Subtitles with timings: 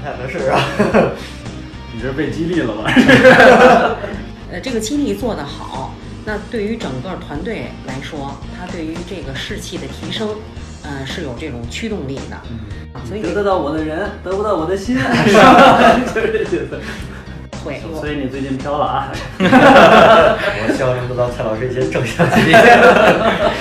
[0.00, 0.60] 不太合适啊。
[1.92, 2.90] 你这被激励了吧？
[4.52, 5.94] 呃，这个激励做得好，
[6.24, 10.28] 那对于整个团队来说，它对于这个士气的提升，
[10.82, 12.36] 呃，是有这种驱动力的。
[12.92, 14.96] 啊，所以得得到我的人，得不到我的心，
[15.26, 16.00] 是吧？
[16.14, 16.80] 就是这意思。
[17.62, 19.12] 会所以你最近飘了啊？
[19.38, 22.52] 我希望能得到蔡老师一些正向激励。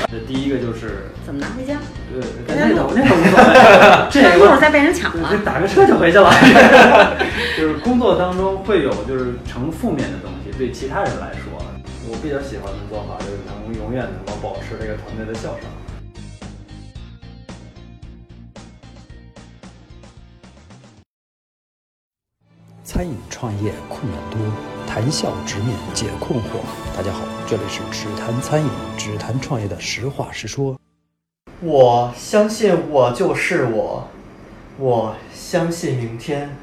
[0.10, 1.48] 这第一个就是，怎么拿
[2.60, 5.38] 那 个那个无所谓，这一会儿再被人抢了这。
[5.46, 6.30] 打个车就回去了。
[7.58, 11.58] 就是工作当中会有就是成负面的东西，对其他人来说，
[12.10, 15.70] 我比较喜欢的做法就是能永远能够保持这个团队的笑声。
[22.84, 24.40] 餐饮创业困难多，
[24.88, 26.60] 谈笑直面解困惑。
[26.98, 30.76] 大家好，这里是只谈餐饮、只谈创业的实话实说。
[31.62, 34.08] 我相信我就是我，
[34.78, 36.56] 我相信明天。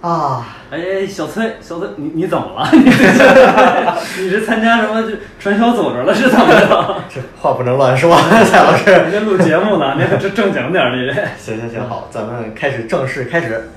[0.00, 2.68] 啊，哎，小崔，小崔，你你怎么了？
[2.72, 6.14] 你 是你是参加什么就传销组织了？
[6.14, 7.02] 是怎么着？
[7.12, 8.16] 这话不能乱说，
[8.48, 8.88] 蔡老师。
[8.88, 11.12] 人家录节目呢，你这正经点儿，你这。
[11.36, 13.68] 行行行，好，咱们开始正式开始。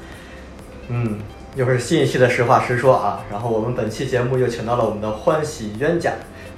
[0.90, 1.18] 嗯，
[1.56, 3.24] 又是新一期的实话实说啊。
[3.32, 6.12] 然后我们本期节目又请到了我们的欢喜冤家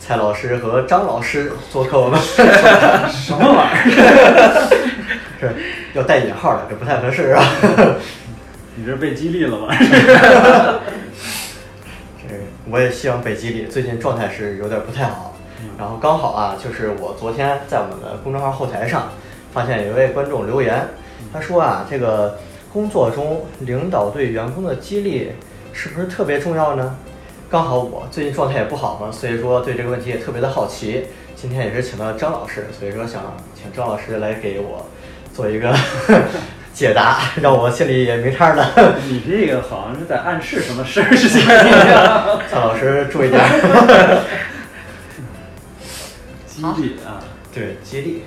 [0.06, 2.20] 蔡老师和张老师做客我们。
[3.10, 4.68] 什么玩意儿？
[5.40, 5.50] 是
[5.98, 7.42] 要带引号的，这不太合适啊。
[8.76, 9.74] 你这被激励了吧？
[12.20, 12.36] 这
[12.70, 15.38] 我也希望被激励最近状态是有点不太好。
[15.78, 19.10] 然后刚好啊，就是我昨天在我们的公众号后台上
[19.54, 20.86] 发现有一位观众留言，
[21.32, 22.38] 他说啊，这个
[22.74, 25.32] 工作中领导对员工的激励
[25.72, 26.94] 是不是特别重要呢？
[27.54, 31.06] 刚好我最近状态也不好嘛，所以说对这个问题也特别的好奇。
[31.36, 33.22] 今天也是请到张老师，所以说想
[33.54, 34.88] 请张老师来给我
[35.36, 35.72] 做一个
[36.74, 38.98] 解答，让我心里也没差儿了。
[39.08, 42.42] 你这个好像是在暗示什么事儿似的。
[42.50, 43.40] 蔡老师注意点。
[46.48, 47.22] 激励啊，
[47.54, 48.24] 对，激励。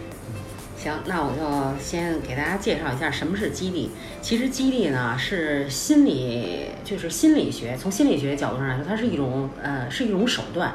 [0.86, 3.90] 行，那我就先给大家介绍一下什么是激励。
[4.22, 10.74] 其实激励呢是心理，就是心理学，从心理学角度上来说，它是一种呃是一种手段。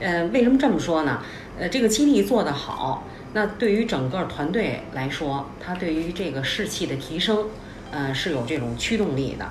[0.00, 1.22] 呃，为什么这么说呢？
[1.60, 7.46] 呃，这个激励做得好，那对于整个团队来说，它对于这个士气的提升，
[7.92, 9.46] 呃是有这种驱动力的。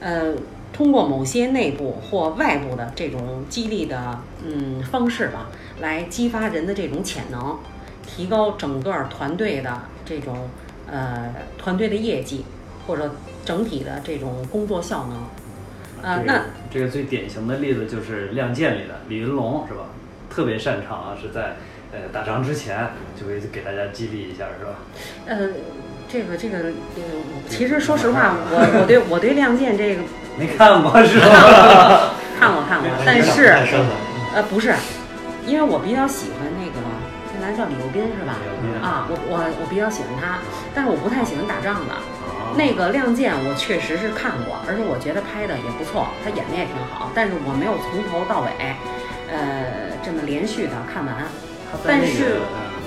[0.00, 0.34] 呃，
[0.70, 5.48] 通过某些内部或外部的这种激励的嗯方式吧，
[5.80, 7.58] 来激发人的这种潜能，
[8.06, 10.48] 提高整个团队的这种
[10.90, 12.44] 呃团队的业绩
[12.86, 15.18] 或者整体的这种工作效能。
[16.02, 19.80] 呃，这个那这个最典型的例子就是《亮剑》里的李云龙，是吧？
[20.30, 21.56] 特别擅长啊，是在
[21.92, 24.72] 呃打仗之前就会给大家激励一下，是吧？
[25.26, 25.48] 呃，
[26.08, 27.02] 这个这个呃，
[27.48, 30.02] 其实说实话，我我对我对《亮剑》这个
[30.38, 32.12] 没看过是吧？
[32.38, 33.56] 看过看过，但是。
[34.34, 34.74] 呃不是，
[35.46, 36.26] 因为我比较喜
[37.46, 38.82] 欢那个那男叫李幼斌是吧李幼斌？
[38.82, 40.38] 啊，我我我比较喜欢他，
[40.74, 41.94] 但是我不太喜欢打仗的。
[41.94, 42.02] 啊
[42.56, 48.48] 那个《亮剑》我确实是看过，而且我觉得拍的也不错，他演的也挺好，但是我没有从头到尾，
[49.28, 51.26] 呃，这么连续的看完。
[51.84, 52.40] 但是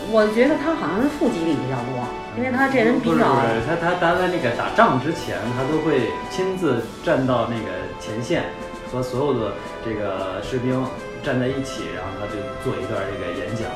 [0.10, 2.02] 我觉得他好像是负激励比较多，
[2.34, 8.50] 因为他这人比较不是他他他在那个打仗之前，他都会亲自站到那个前线，
[8.90, 9.54] 和所有的
[9.86, 10.82] 这个士兵
[11.22, 13.70] 站在一起，然后他就做一段这个演讲，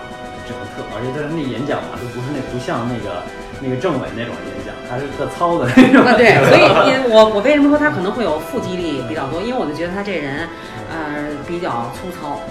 [0.48, 3.24] 整个特，而且他那演讲嘛，都不是那不像那个
[3.64, 6.04] 那个政委那种演讲，他是特糙的那种。
[6.04, 9.42] 啊，对，所以 因我我为什么说他可能会有负激励比较多？
[9.42, 10.48] 因为我就觉得他这人，
[10.92, 12.42] 呃，比较粗糙，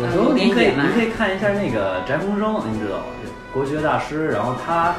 [0.00, 3.12] 有时候您可以您可以看一下那个翟鸿生，您知道吗？
[3.52, 4.94] 国学大师，然后他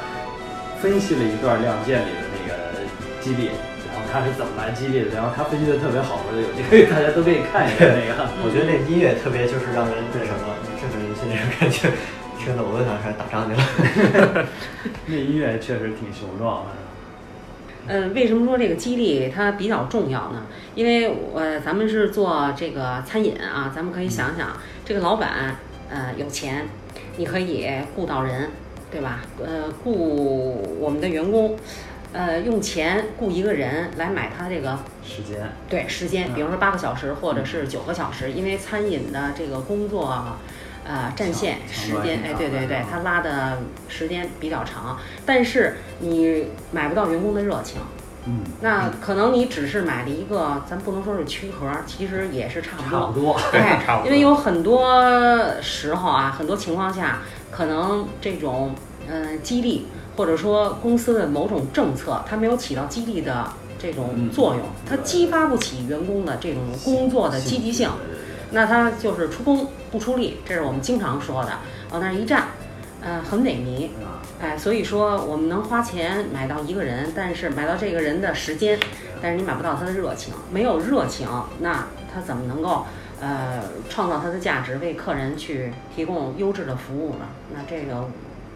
[0.78, 2.54] 分析了一段《亮剑》里的那个
[3.18, 3.50] 激励，
[3.90, 8.30] 然后他是怎么来激励的，然后他分析的特别好，我觉得有机会大家都可以看一下那个。
[8.46, 11.90] 我觉得那音乐特别就是让人那什么，振奋人心那种感觉，
[12.44, 14.48] 听得我都想开始打仗去了。
[15.08, 16.72] 那音乐确实挺雄壮的。
[17.88, 20.46] 嗯，为什么说这个激励它比较重要呢？
[20.76, 25.56] 因为呃，咱们是做这个餐饮啊，咱们可以想想，这个老板
[25.90, 26.68] 呃有钱，
[27.18, 28.50] 你可以雇到人，
[28.92, 29.22] 对吧？
[29.42, 31.58] 呃，雇我们的员工，
[32.12, 40.38] 呃，用钱雇一个人来买他这个时间，对时间，比如说八个小时或者是九个小时，因为餐饮的这个工作，
[40.86, 47.82] 呃，战线时间，哎，对对对它拉的时间比较长，但是你买不到员工的热情。
[48.26, 53.00] 嗯，那可能你只是买了一个，咱不能说是躯壳，其实也是差不多。
[53.00, 53.34] 差不多。
[53.52, 57.20] 哎 差不多因为有很多时候啊，很多情况下，
[57.52, 58.74] 可能这种
[59.10, 63.46] 嗯、呃激励，或者说公司的某种政策，它没有起到激励的
[63.78, 67.90] 这种嗯作用，它激发不起员工的这种工作的积极性，
[68.54, 71.52] 那他就是出工不出力，这是我们经常说的，
[71.92, 72.48] 往那儿一站，
[73.02, 73.88] 呃，很萎靡。
[74.04, 78.80] 啊，哎，所以说我们能花钱买到一个人，但是买到这个人的时间，
[79.22, 81.28] 但是你买不到他的热情，没有热情，
[81.60, 82.86] 那他怎么能够
[83.20, 87.26] 呃创造他的价值，为客人去提供优质的服务呢？
[87.54, 88.08] 那这个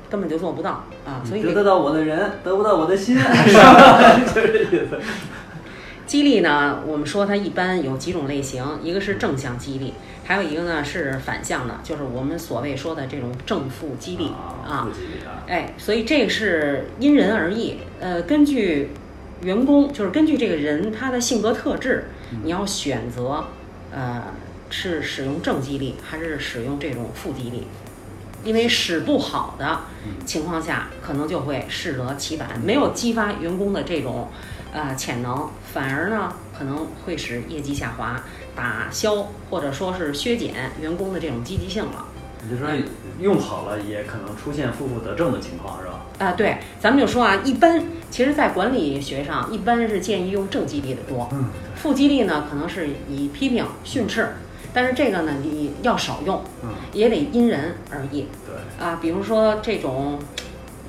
[0.09, 1.21] 根本就做不到啊！
[1.25, 4.19] 所以这个得到我的人，得不到我的心， 是吧？
[4.33, 4.99] 就是这意思。
[6.07, 9.93] 激励呢，我们说它一般有几种类型，一个是正向激励，
[10.23, 14.27] 还有一个呢是反向的，就是我们所谓说的这种正负激励
[14.65, 14.87] 啊
[15.47, 18.91] 哎，所以这个是因人而异，呃，根据
[19.41, 22.05] 员工，就是根据这个人他的性格特质，
[22.41, 23.43] 你要选择，
[23.91, 24.23] 呃，
[24.69, 27.67] 是使用正激励还是使用这种负激励，
[28.45, 29.81] 因为使不好的
[30.25, 34.29] 情况下，可能就会适得其反，没有激发员工的这种
[34.73, 38.21] 呃潜能，反而呢可能会使业绩下滑，
[38.55, 42.05] 打消或者说是削减员工的这种积极性了。
[42.43, 42.69] 你就说
[43.19, 46.05] 用好了，也可能出现负负得正的情况，是吧？
[46.19, 54.29] 啊，对，咱们就说啊，一般其实，在管理学上，一般是建议用正激励的多，嗯，负激励呢，可能是以批评、训斥，
[54.71, 58.99] 但是这个呢，你要少用，嗯，也得因人而异对，啊。
[59.01, 60.19] 比如说这种，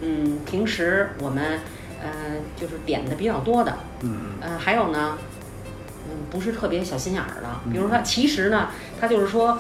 [0.03, 1.61] 嗯，平时我们
[2.03, 2.09] 呃
[2.57, 5.19] 就是点的比较多的，嗯呃，还有呢，
[6.09, 7.73] 嗯，不是特别小心眼儿的，嗯。
[7.73, 8.69] 比如说其实呢，
[9.01, 9.59] 他就是说，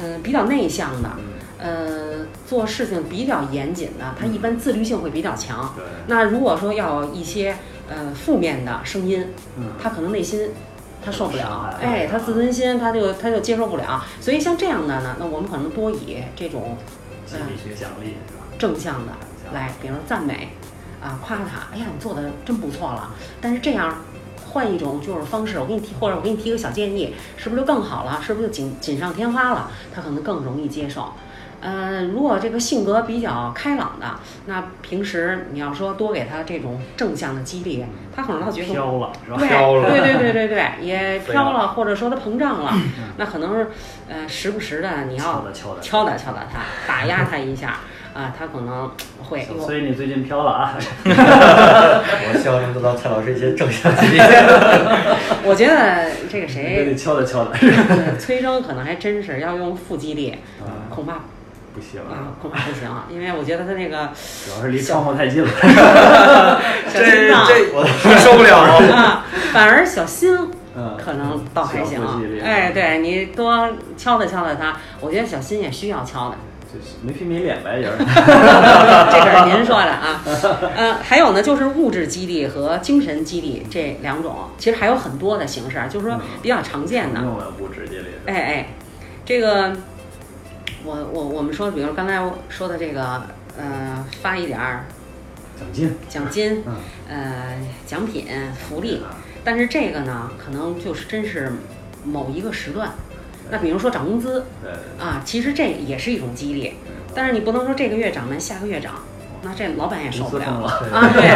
[0.00, 1.24] 嗯、比较内向的，嗯，
[1.58, 5.72] 呃，做事情比较严谨的，他一般自律性会比较强。
[5.76, 7.56] 对，那如果说要一些
[7.88, 9.26] 呃负面的声音，
[9.56, 10.50] 嗯，他可能内心
[11.04, 14.04] 他受不了，哎，他自尊心他就他就接受不了。
[14.20, 16.76] 所以像这样的呢，那我们可能多以这种
[17.26, 18.44] 心理学奖励是吧？
[18.58, 19.12] 正向的
[19.54, 20.50] 来，比如赞美
[21.02, 23.10] 啊，夸他，哎呀，你做的真不错了。
[23.40, 23.94] 但是这样
[24.52, 28.20] 换一种就是方式，我给你提，或者我给你提个小建议，是不是就更好了？
[28.24, 29.70] 是不是就锦锦上添花了？
[29.94, 31.12] 他可能更容易接受。
[31.60, 34.06] 呃，如果这个性格比较开朗的，
[34.46, 37.84] 那平时你要说多给他这种正向的激励，
[38.14, 39.38] 他可能他觉得飘了是吧？
[39.38, 42.72] 飘了对对对对对，也 飘了，或者说他膨胀了，
[43.16, 43.70] 那可能是
[44.08, 47.80] 呃时不时的你要敲打敲打敲打敲打他，打压他一下
[48.18, 48.90] 啊，他可能
[49.22, 50.74] 会有所以你最近飘了啊？
[51.06, 54.18] 我希望能得到蔡老师一些正向激励。
[55.46, 61.20] 我觉得这个你得谁，敲打敲打，呃崔征可能还真是要用负激励，啊，恐怕
[61.72, 64.10] 不行啊，恐怕不行，因为我觉得他那个
[64.44, 65.48] 主要是离窗户太近了。
[66.88, 67.86] 小心脏我
[68.18, 68.58] 受不了。
[68.96, 70.36] 啊，反而小心
[70.76, 72.00] 嗯，可能倒还行。
[72.42, 76.36] 哎，对你多敲打敲打他，我觉得小新也需要敲打。
[76.70, 77.96] 就是没皮没脸呗，也是。
[78.04, 80.22] 这可是您说的啊。
[80.76, 87.20] 呃，还有呢，就是物质激励和精神激励这两种，其实还有很多的形式啊，就是说比较常见的。
[87.20, 88.04] 用了物质激励。
[88.26, 88.68] 哎哎，
[89.24, 89.74] 这个
[90.84, 93.22] 我我我们说，比如刚才说的这个，
[93.56, 94.84] 呃，发一点儿
[95.58, 95.96] 奖金。
[96.08, 96.74] 奖金，嗯。
[97.08, 99.02] 呃，奖品、福利，
[99.42, 101.50] 但是这个呢，可能就是真是
[102.04, 102.90] 某一个时段。
[103.50, 104.70] 那比如说涨工资对。
[105.04, 106.74] 啊，其实这也是一种激励，
[107.14, 108.94] 但是你不能说这个月涨完下个月涨，
[109.42, 110.60] 那这老板也受不了。
[110.60, 110.68] 了。
[110.92, 111.28] 啊，对，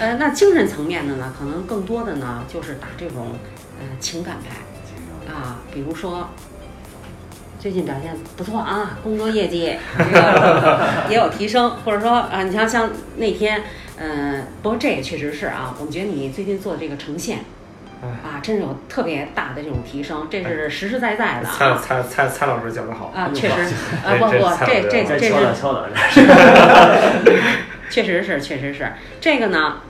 [0.00, 3.32] 呃，那精神层面的呢，可能更多的呢就是打这种
[3.80, 6.28] 呃情感牌啊，比如说
[7.58, 13.62] 最近表现不错啊，工作业绩这个 也有提升，或者说啊，你像像那天，
[13.98, 17.40] 嗯、不过这也确实是啊，我们觉得你最近做的这个呈现。
[18.02, 21.80] 啊，真是有特别大的这种提升，这是实实在在的蔡啊！
[21.80, 24.32] 蔡蔡蔡老师讲的好，啊，确实，啊不不，
[24.66, 25.88] 这这这是敲打敲打。
[27.90, 29.80] 确实是，确实是这个呢。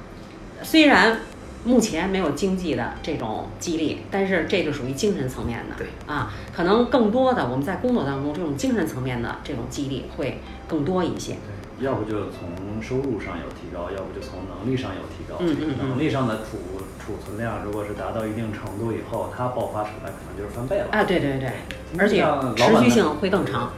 [0.63, 1.19] 虽然
[1.65, 5.77] 目前没有经济的这种激励，但是这就属于精神层面的。
[5.77, 11.37] 对啊，可能更多的我们在工作当中，这种精神层面的这种激励会更多一些。
[11.81, 15.37] 要不就从收入上有提高，要不就从能力上有提高。
[15.41, 16.59] 嗯嗯嗯能力上的储
[17.05, 20.87] 储存量，如果是达到一定程度以后，它爆发出来可能就是翻倍了。
[20.93, 21.51] 啊，对对对，
[21.99, 22.25] 而且
[22.57, 23.73] 持续性会更长。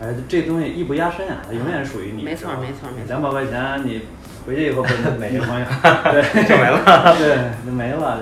[0.00, 2.22] 哎，这东西艺不压身啊，它永远属于你。
[2.22, 4.02] 没错没错没错两百块钱你
[4.46, 5.64] 回去以后跟 没女朋友，
[6.12, 7.16] 对，就没了。
[7.16, 8.20] 对，就没了。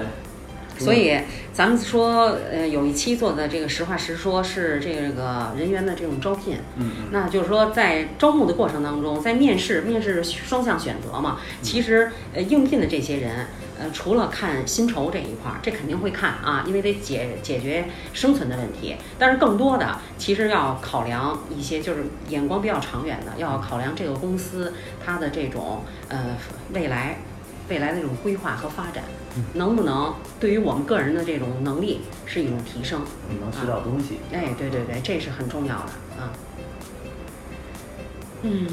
[0.79, 1.19] 所以
[1.53, 6.59] 咱们说，呃，有一期做的这个实话实说，是这个人员的这种招聘。
[6.77, 7.09] 嗯嗯。
[7.13, 11.39] 那就是说，在招募的过程当中，在面试，面试双向选择嘛。
[11.63, 13.47] 其实，呃，应聘的这些人，
[13.79, 18.97] 呃，除了看薪酬这一块儿，这肯定会看啊，因为得解解决生存的问题。
[19.19, 24.73] 但是更多的，其实要考量一些，就是眼光比较长远的，要考量这个公司
[25.05, 26.37] 它的这种呃
[26.73, 27.19] 未来
[27.69, 29.05] 未来的这种规划和发展，
[29.55, 33.03] 能不能对于我们个人的这种能力是一种提升？
[33.41, 34.19] 能学到东西。
[34.33, 36.31] 哎，对对对，这是很重要的啊。
[38.43, 38.67] 嗯，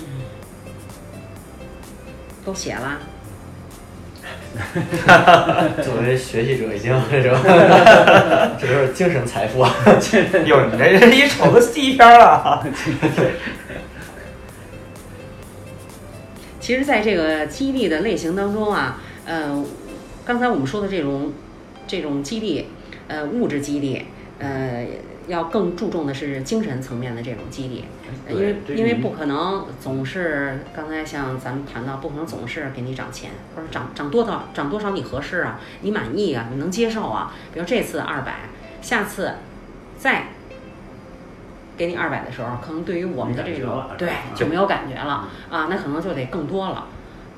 [2.45, 2.99] 都写了。
[5.81, 7.31] 作为学习者，已经这种，
[8.59, 9.73] 这都是精神财富啊！
[10.45, 12.61] 哟，你这人一瞅都第一篇了。
[16.59, 19.63] 其实，在这个激励的类型当中啊，呃，
[20.25, 21.33] 刚才我们说的这种
[21.87, 22.67] 这种激励，
[23.07, 24.05] 呃，物质激励，
[24.39, 24.85] 呃，
[25.27, 27.85] 要更注重的是精神层面的这种激励，
[28.27, 37.33] 呃因为因为不可能总是刚才像咱们谈到，不可能总是给你涨钱，或者涨涨多少涨多少你合适啊，你满意啊，你能接受啊。
[37.53, 38.49] 比如这次二百，
[38.81, 39.33] 下次
[39.97, 40.27] 再
[41.77, 46.87] 给你二百的时候，可能对于我们的这种对啊就没有感觉了啊，那可能就得更多了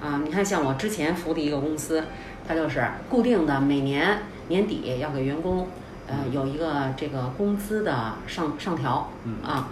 [0.02, 0.22] 啊。
[0.24, 2.04] 你看，像我之前服的一个公司，
[2.48, 5.68] 它就是固定的每年年底要给员工
[6.08, 9.70] 呃有一个这个工资的上上调嗯啊。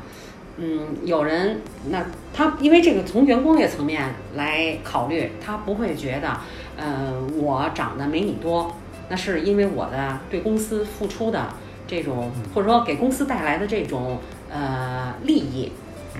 [0.57, 6.37] 嗯，有人那他因为这个从员工这个层面来考虑，他不会觉得，
[6.75, 8.75] 呃，我涨得没你多，
[9.07, 11.47] 那是因为我的对公司付出的
[11.87, 14.19] 这种，或者说给公司带来的这种
[14.51, 15.71] 呃利益，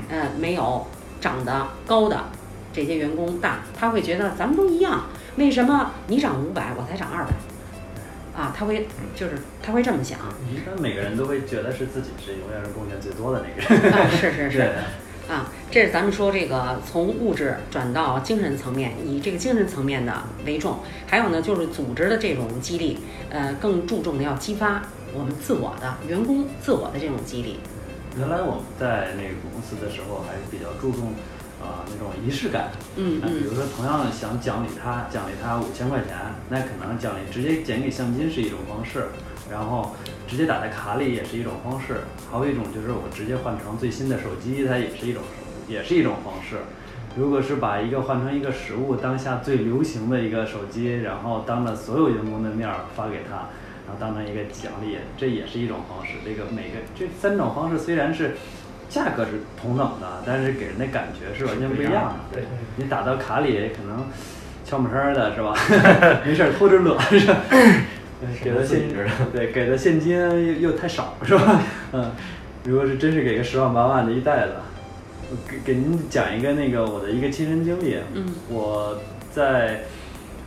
[0.10, 0.88] 呃，没有
[1.20, 2.24] 涨得高的
[2.72, 5.04] 这些员工大，他会觉得咱们都一样，
[5.38, 7.32] 为什么你涨五百我才涨二百？
[8.34, 10.18] 啊，他会就是他会这么想，
[10.50, 13.94] 一般每个人都会觉得是自己是永远是贡献最多的那个人。
[13.94, 14.72] 啊，是是是。
[15.30, 20.14] 啊，这是咱们说这个从物质转到精神层面，以这个精神层面的
[20.46, 20.80] 为重。
[21.08, 24.82] 还有呢，就是组织的这种激励，呃，更注重的要激发
[25.14, 27.60] 我们自我的员工自我的这种激励。
[28.18, 31.14] 原来我们在那个公司的时候，还是比较注重
[31.62, 32.70] 啊、那种仪式感。
[32.96, 36.18] 嗯嗯那比如说，同样想奖励他，奖励他五千块钱，
[36.50, 39.08] 那可能奖励直接减给现金是一种方式，
[39.50, 39.96] 然后
[40.28, 42.02] 直接打在卡里也是一种方式，
[42.32, 45.22] 还有一种就是我直接换成最新的手机，它也是一种
[45.68, 46.58] 也是一种方式。
[47.14, 53.36] 如果是把一个换成一个实物，当下最流行的一个手机，然后当着所有员工的面儿发给他，
[53.86, 56.14] 然后当成一个奖励，这也是一种方式。
[56.24, 58.38] 这个每个这三种方式虽然是
[58.92, 62.16] 价格是同等的，但是给人的感觉是完全不一样的。
[62.34, 62.44] 对，
[62.76, 64.06] 你打到卡里可能
[64.66, 65.56] 悄没声儿的是吧？
[66.26, 67.38] 没事儿偷着乐 是吧？
[68.44, 68.96] 给的现金
[69.34, 71.62] 对给的现金又又太少是吧？
[71.94, 72.12] 嗯，
[72.66, 74.54] 如果是真是给个十万八万的一袋子，
[75.50, 77.98] 给给您讲一个那个我的一个亲身经历。
[78.14, 79.00] 嗯我
[79.32, 79.86] 在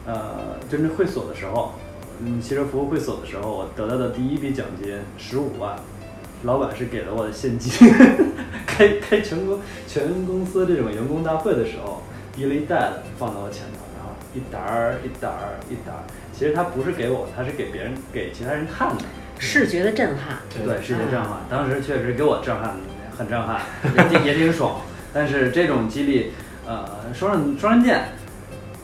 [0.06, 1.72] 呃真正会所的时候，
[2.20, 5.74] 嗯，汽车服务会所的时候，我得到的第一笔奖金十五万，
[6.44, 7.92] 老板是给了我的现金。
[8.66, 12.02] 开开全公全公司这种员工大会的时候，
[12.36, 16.02] 一了一袋子放到我前头，然后一沓儿一沓儿一沓儿。
[16.32, 19.04] 其实他不是给我，他是给别人给其他人看的。
[19.38, 21.40] 视觉的震撼，对，视觉震撼。
[21.48, 22.74] 当时确实给我震撼，
[23.16, 23.60] 很震撼，
[23.96, 24.80] 也挺也挺爽。
[25.12, 26.32] 但是这种激励，
[26.66, 28.08] 呃，双刃双刃剑，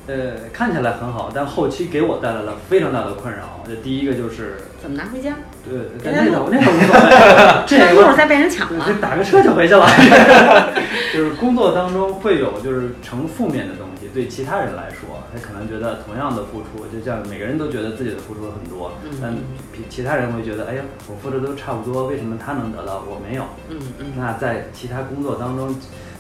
[0.07, 3.65] 呃，看起来很好，但后期给我带来了非常大的困扰。
[3.67, 5.37] 这第一个就是，怎么拿回家？
[5.69, 8.95] 对，那个那个无所谓，这一会儿再被人抢对，了就。
[8.95, 9.87] 打个车就回去了。
[11.13, 19.35] 就是工作当中会有就是成负面的东西，对其他人来说，他可能觉得同样的付出，就像每个人都觉得自己的付出很多，嗯但
[19.73, 23.45] 比其他人会觉得，哎呀，我付出都差不多，为什么他能得到，我没有？
[23.69, 25.75] 嗯嗯那在其他工作当中，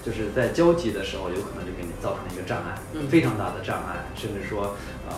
[0.04, 4.74] 就是在交集的时候，有可能就给你造成一个障碍，嗯非常大的障碍，甚至说，
[5.08, 5.14] 呃，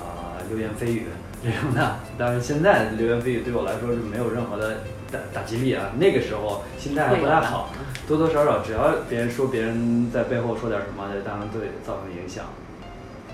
[0.50, 1.06] 流言蜚语
[1.42, 1.96] 这种的。
[2.16, 4.78] 当然，现在流言蜚语对我来说是没有任何的
[5.10, 5.90] 打打击力啊。
[5.98, 7.70] 那个时候心态还不太好，
[8.06, 12.44] 多多少少只要别人说别人在背后说点什么，当然对造成影响。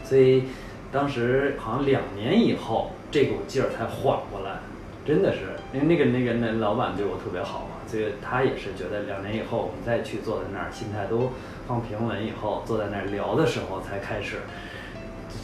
[0.05, 0.45] 所以
[0.91, 4.61] 当时好像两年以后，这股劲儿才缓过来，
[5.05, 5.41] 真的是，
[5.73, 11.31] 因为那个那个那老板对我特别好嘛，所以他也是觉得两年以后我们再去坐在那儿，心态都
[11.67, 14.37] 放平稳以后，坐在那儿聊的时候才开始，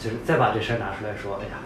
[0.01, 1.61] 就是再把这事儿拿出来说，哎呀，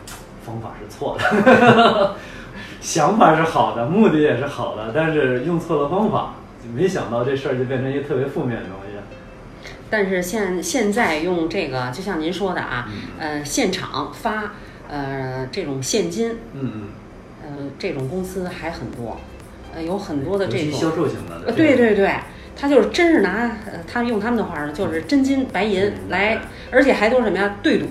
[0.50, 2.16] 方法是错的，
[2.82, 6.34] 想法是好的，目的也是好的，但是用错了方法，
[6.76, 8.90] 没想到这事儿就变成一个特别负面的东西。
[9.92, 12.88] 但是现现在用这个，就像您说的啊，
[13.18, 14.54] 呃，现场发
[14.88, 16.88] 呃这种现金，嗯嗯，
[17.44, 19.20] 呃，这种公司还很多，
[19.74, 22.14] 呃，有很多的这种销售型的，呃，对对对，
[22.56, 26.40] 他就是真是拿，呃，他用他们的话儿就是真金白银嗯来，
[26.72, 27.56] 而且还都是什么呀？
[27.64, 27.88] 对赌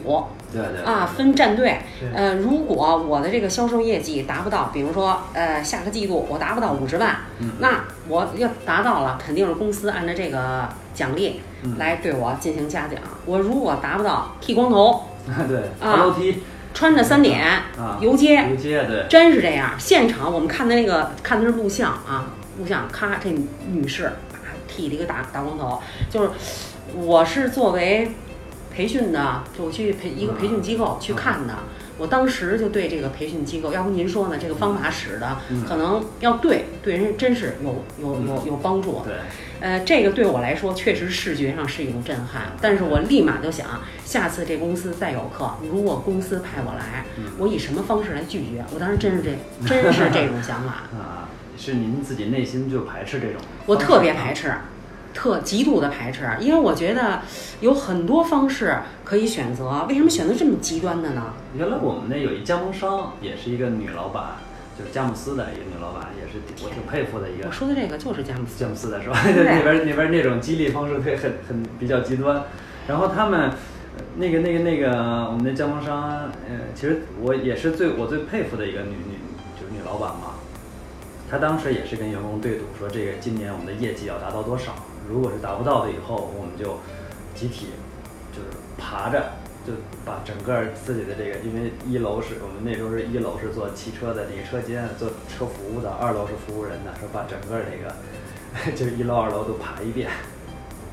[0.53, 2.09] 对对啊，分战队对。
[2.15, 12.99] 呃，如果我的这个销售业绩达不到，比如说，呃，下个季度我达不到五十万，嗯那我要达到了，肯定是公司按照这个奖励嗯来对我进行嘉奖。
[13.27, 15.05] 我如果达不到，剃光头
[15.47, 17.45] 对，啊爬楼梯穿着三点
[17.77, 19.73] 啊，游街，游街对，真是这样。
[19.79, 23.31] 现场我们看的那个看的是录像啊，录像，咔，这
[23.71, 24.13] 女士啊
[24.67, 26.31] 剃了一个大大光头，就是
[26.95, 28.13] 我是作为
[28.79, 31.53] 培训的，就我去培一个培训机构去看的。
[31.99, 34.39] 我当时就对这个培训机构，要不您说呢？
[34.41, 39.03] 这个方法使的嗯可能要对，对人真是有有有有帮助。
[39.05, 39.15] 对，
[39.59, 43.67] 呃，这个对我来说确实视觉上是一种震撼，但是我立马就想，
[44.05, 48.65] 下次这公司再有课，如果公司派我来，嗯我以什么方式来拒绝？
[48.73, 49.31] 我当时真是这，
[49.67, 53.43] 真是这种想法，啊，是您自己内心就排斥这种？
[53.67, 54.33] 我特别排。
[54.33, 54.55] 斥，
[55.15, 57.23] 特极度的排斥，因为我觉得
[57.61, 61.33] 有很多方式可以选择，为什么选择这么极端的呢？
[61.57, 64.37] 原来我们那有一加盟商，也是一个女老板，
[64.79, 67.53] 就是佳木斯的一个女老板，也是我挺佩服的一个我。
[67.53, 69.19] 说的这个就是佳木斯佳，木斯的是吧？
[69.25, 72.45] 对那边那边那种激励方式特很很比较极端，
[72.87, 74.91] 然后他们呃那个那个那个
[75.31, 79.19] 我们的加盟商，呃，其实我也是最我最佩服的一个女女
[79.59, 80.37] 就是女老板嘛，
[81.31, 84.75] 她当时也是跟员工对赌说这个今年我们的业绩要达到多少，
[85.09, 86.79] 如果是达不到的以后，我们就
[87.35, 87.69] 集体
[88.33, 89.33] 就是爬着。
[89.67, 97.93] 就把整个自己的这个，因为一楼是我们那时候是一楼是做汽车的那个车间，做车服务的，二楼是服务人的，说把整个这个
[98.73, 100.09] 就是一楼、二楼都爬一遍。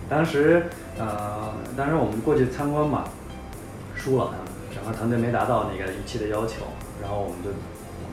[0.10, 0.66] 当时，
[0.98, 3.06] 呃，当时我们过去参观嘛，
[3.96, 4.36] 输了，
[4.76, 6.66] 整个团队没达到那个预期的要求，
[7.02, 7.52] 然后我们就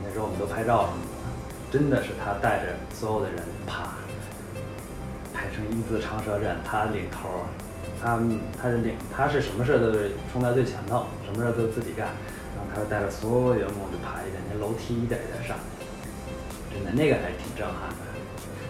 [0.05, 3.95] 那时候我们都拍照什么的，真的是他带着所有的人爬，
[5.43, 7.43] 排成一字长蛇阵，他领头儿，
[8.01, 8.17] 他
[8.55, 12.07] 他是领他是什么事儿都是冲在最前头，什么事儿都自己干，
[12.55, 15.57] 然后他就带着所有员工就爬一遍，那楼梯一点一点上，
[16.71, 17.95] 真的那个还挺震撼的。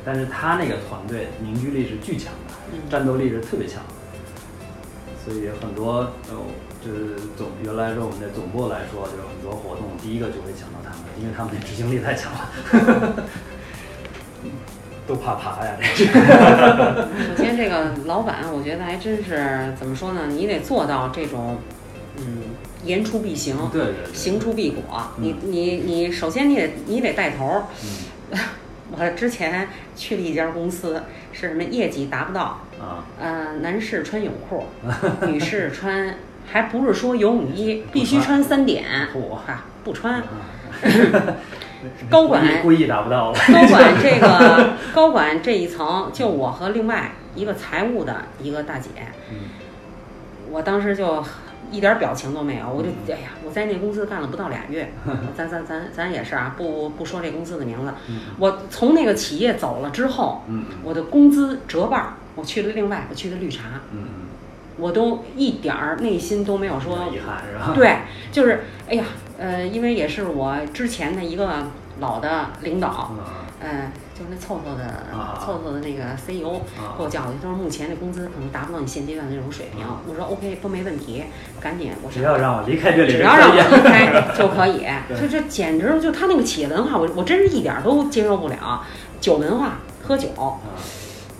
[0.03, 3.94] 但是他那个团队凝聚力是巨强的，嗯战斗力是特别强的，
[5.24, 6.34] 所以很多呃，
[6.84, 12.50] 就是总原来说我们的总部来说，就是很多活动第一个就会想到他们，因为他们的执行力太强了，
[15.06, 16.13] 都怕爬呀，这是。
[16.13, 20.28] 首先，这个老板，我觉得还真是怎么说呢？
[20.30, 21.58] 你得做到这种，
[22.18, 22.38] 嗯，
[22.86, 24.84] 言出必行，对对对，行出必果。
[25.18, 25.24] 嗯。
[25.24, 27.63] 你你你，首先你得你得带头
[28.96, 34.66] 我之前去了一家公司，是什么业绩达不到，啊，呃，男士穿泳裤，
[35.28, 39.36] 女士穿，还不是说游泳衣 必须穿三点，嚯。
[39.48, 40.24] 啊，不穿。
[41.84, 48.89] 嗯高管故意达不到了，高管 这个高管这一层，就我和另外一个财务的一个大姐，
[49.32, 49.38] 嗯
[50.52, 51.24] 我当时就
[51.72, 54.91] 一点表情都没有，我就哎呀，我在那公司干了不到俩月，
[55.36, 58.19] 咱咱咱咱也是啊，不不说这公司的名字，嗯。
[58.38, 64.00] 我从那个企业走了之后，嗯我的工资折半儿，我去了另外，我去的绿茶，嗯
[64.78, 67.72] 我都一点儿内心都没有嗯，说遗憾是吧？
[67.76, 67.98] 对，
[68.32, 69.04] 就是哎呀，
[69.43, 71.67] 呃，因为也是我之前的一个
[71.99, 73.19] 老的领导，嗯
[73.60, 79.84] 呃，就是那凑凑的、啊凑凑的那个 CEO 啊给我叫过去，他说目前这工资可能达不到你现阶段的这种水平。
[79.86, 81.25] 啊我说 OK 都没问题，
[81.60, 84.86] 赶紧，我只要让我离开这里只要让我离开就可以。
[85.10, 88.86] 对就这简直就他那个企业文化，我我真是一点儿都接受不了。
[89.19, 90.56] 酒文化，喝酒，啊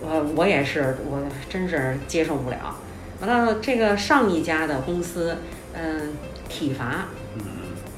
[0.02, 2.76] 我我也是，我真是接受不了。
[3.22, 5.38] 完了，这个上一家的公司，
[5.74, 6.14] 嗯、
[6.50, 7.23] 体罚，嗯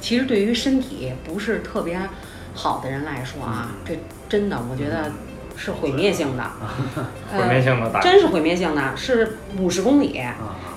[0.05, 1.99] 其实对于身体不是特别
[2.53, 3.75] 好的人来说啊，嗯。
[3.83, 5.11] 这真的我觉得
[5.57, 6.43] 是毁灭性的，
[7.33, 10.21] 呃 毁灭性的打真是毁灭性的，是五十公里。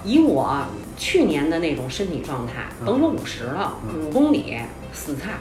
[0.02, 0.56] 以我
[0.96, 2.86] 去年的那种身体状态，嗯。
[2.86, 4.06] 甭说五十了，嗯。
[4.06, 4.56] 五公里
[4.94, 5.32] 死菜，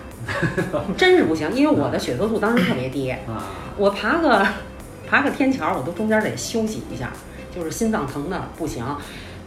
[0.97, 1.49] 真是不行。
[1.53, 3.55] 因为我的血色素当时特别低，啊。
[3.77, 4.45] 我爬个
[5.09, 7.13] 爬个天桥，我都中间得休息一下，
[7.55, 8.83] 就是心脏疼的不行。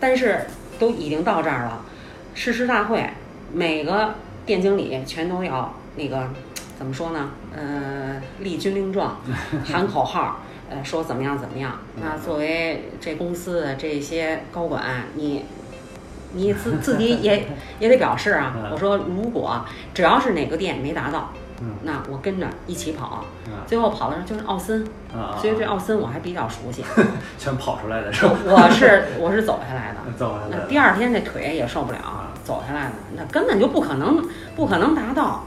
[0.00, 0.46] 但是
[0.78, 1.84] 都已经到这儿了，
[2.32, 3.04] 誓师大会
[3.52, 4.14] 每个
[4.50, 6.28] 店经理全都要那个
[6.76, 7.30] 怎么说呢？
[7.56, 9.16] 呃，立军令状，
[9.64, 10.40] 喊口号。
[10.68, 11.78] 呃，说怎么样怎么样？
[12.02, 14.82] 那作为这公司的这些高管，
[15.14, 15.44] 你
[16.32, 17.46] 你自 自己也
[17.78, 18.56] 也得表示啊。
[18.72, 23.06] 我说，如果只要是哪个店没达到，嗯那我跟着一起跑。
[23.06, 23.24] 啊
[23.66, 24.84] 最后跑的时候就是奥森，
[25.14, 26.84] 啊，所以对奥森我还比较熟悉。
[27.38, 28.34] 全跑出来的是吧？
[28.44, 29.98] 我是我是走下来的。
[30.50, 32.19] 那第二天这腿也受不了，
[32.50, 35.44] 走下来的，那根本就不可能不可能达到。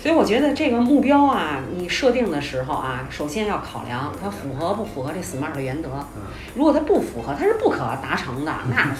[0.00, 5.90] 所以我觉得这个目标啊，你设定的时候啊，首先要考量它符合不符合这 SMART 的原则。
[6.54, 8.52] 如果它不符合，它是不可达成的。
[8.70, 8.94] 那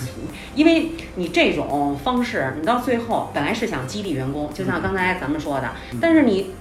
[0.55, 6.53] 因为你这种方式，你到最后本来是想激励员工，就像刚才咱们说的，但是你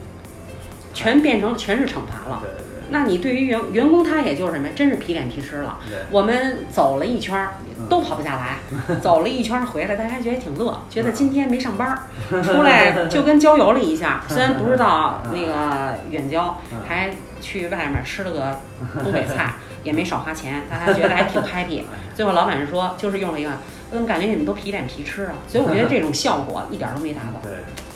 [0.93, 2.39] 全变成全是惩罚了。
[2.41, 2.72] 对对对。
[2.89, 5.77] 那你对于员员工他也就是什么，真是皮脸皮吃了。
[6.11, 7.53] 我们走了一圈儿，
[7.89, 8.59] 都跑不下来，
[8.99, 14.23] 走了一圈儿回来，大家觉得挺乐， 觉得今天没上班儿，出来 就跟郊游了一下。
[14.29, 17.09] 虽然不知道那个远郊，还
[17.41, 18.59] 去外面吃了个
[19.03, 21.81] 东北菜，也没少花钱，大家觉得还挺 happy。
[22.13, 23.51] 最后老板说，就是用了一个，
[23.91, 27.51] 嗯，感觉你们都皮脸皮吃啊，所以我觉得这种效果一点儿都没达到，对，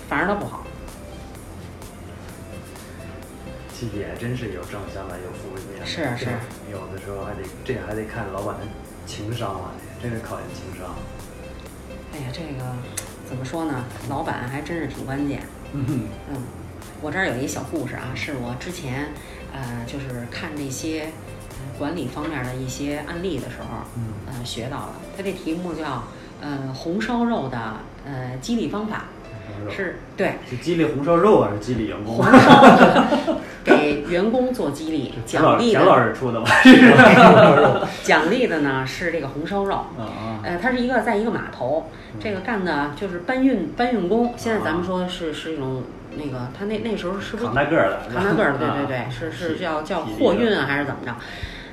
[0.09, 0.63] 反而倒不好。
[3.85, 5.85] 也真是有正向的，有负面的。
[5.85, 6.31] 是是
[6.71, 8.65] 有的时候还得这还得看老板的
[9.05, 10.95] 情商啊，真是考验情商。
[12.13, 12.73] 哎呀，这个
[13.27, 13.85] 怎么说呢？
[14.09, 15.43] 老板还真是挺关键。
[15.73, 16.41] 嗯，嗯，
[17.01, 19.09] 我这儿有一小故事啊，是我之前
[19.53, 21.11] 呃，就是看这些
[21.51, 24.95] 呃管理方面的一些案例的时候，嗯呃，学到了。
[25.15, 26.03] 它这题目叫
[26.41, 29.05] 呃红烧肉的呃激励方法，
[29.69, 32.25] 是对是激励红烧肉啊，是激励员工红？
[32.25, 36.49] 烧 给员工做激励，奖励田老的师出的 吧？
[38.03, 39.75] 奖励的呢是这个红烧肉。
[39.75, 44.33] 啊啊，呃，它是一个在一个码头，这个干的就是搬运搬运工。
[44.37, 45.83] 现在咱们说是是一种
[46.17, 48.59] 那个，他那那时候是不是扛大个儿的，扛大个儿的？
[48.59, 51.13] 对对对，啊是是叫叫货运啊，还是怎么着？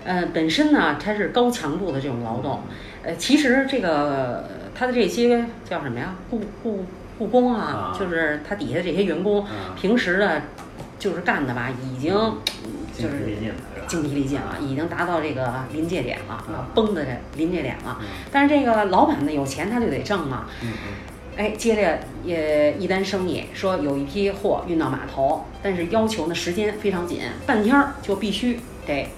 [0.04, 2.62] 呃，本身呢，它是高强度的这种劳动。
[3.04, 6.16] 呃，其实这个它的这些叫什么呀？
[6.30, 6.84] 雇雇
[7.18, 7.96] 雇工啊，啊。
[7.98, 9.74] 就是他底下这些员工，啊。
[9.76, 10.42] 平时的，
[10.98, 12.12] 就是干的吧，已经
[12.96, 13.36] 就是？
[13.86, 16.66] 精疲力尽了，已经达到这个临界点了，啊。
[16.74, 17.98] 崩的这临界点了。
[18.00, 18.06] 嗯。
[18.32, 20.70] 但是这个老板呢，有钱他就得挣嘛，嗯
[21.36, 29.08] 哎，接着也一单生意，说有一批货运到码头，但是要求呢时间非常紧，半天儿就必须得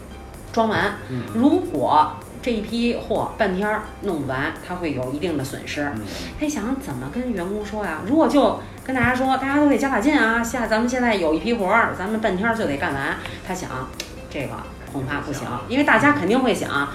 [0.52, 0.94] 装完。
[1.10, 1.20] 嗯。
[1.34, 2.10] 如果
[2.46, 5.82] 这一批货半天儿弄不完，他会有一定的损失。
[5.96, 6.02] 嗯
[6.38, 8.02] 他想怎么跟员工说呀？
[8.06, 10.40] 如果就跟大家说，大家都得加把劲啊！
[10.44, 13.16] 下咱们现在有一批活儿，咱们半天儿就得干完。
[13.44, 13.68] 他想，
[14.30, 14.50] 这个
[14.92, 16.88] 恐怕不行，因为大家肯定会想，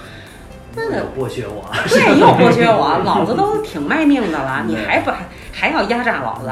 [0.74, 0.84] 那
[1.14, 6.48] 剥削我， 对，又剥削我， 老子都挺卖命的了，你还不还还要压榨老子？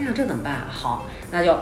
[0.00, 0.66] 哎呀，这怎么办啊？
[0.68, 1.56] 好，那就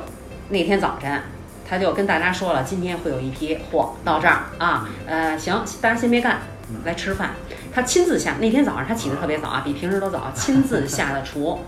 [0.48, 1.20] 那天早晨，
[1.68, 6.38] 他就跟大家说了，今天会有一批货到这儿啊，呃，行，大家先别干，
[6.84, 7.30] 来吃饭。
[7.72, 11.58] 他亲自下，那天早上他起得特别早啊，比平时都早， 亲自下的厨。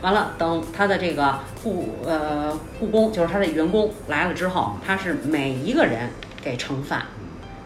[0.00, 7.02] 完了，等他的这个雇呃雇工，就是他的员工来了之后，他是每一个人给盛饭，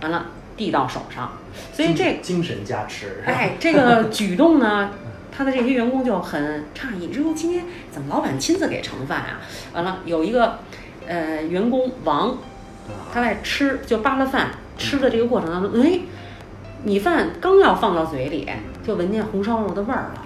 [0.00, 0.26] 完了
[0.57, 1.33] 递到手上，
[1.74, 4.92] 所以这精神加持，哎，这个 举动呢，
[5.31, 9.40] 他的这些员工就很诧异，说今天怎么老板亲自给盛饭啊？
[9.74, 10.59] 完了，有一个
[11.07, 12.38] 呃员工王，
[13.12, 16.00] 他在吃就扒拉饭吃的这个过程当中，哎，
[16.85, 18.49] 米饭刚要放到嘴里，
[18.85, 20.23] 就闻见红烧肉的味儿了。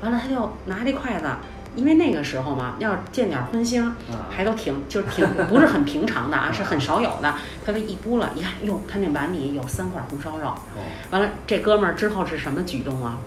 [0.00, 1.26] 完了，他就拿这筷子，
[1.74, 3.94] 因为那个时候嘛，要见点荤腥，啊
[4.30, 7.34] 还都挺就是挺 不是很平常的啊，是很少有的。
[7.66, 10.46] 他这一拨了，一看，哟，他那碗里有三块红烧肉。
[10.46, 13.18] 哦完了，这哥们儿之后是什么举动啊？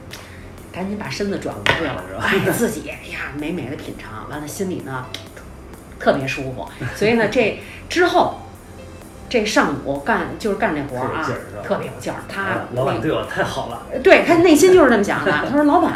[0.72, 5.06] 赶紧把身子转过去了，是吧哎，自己哎呀美美的品尝，完了心里呢
[6.00, 6.66] 特别舒服。
[6.96, 8.40] 所以呢，这之后
[9.32, 11.26] 这上午干就是干这活儿啊
[11.63, 12.20] 特别有劲儿。
[12.28, 15.32] 他老板对我太好了，对他内心就是这么想的。
[15.32, 15.94] 他说：“老板，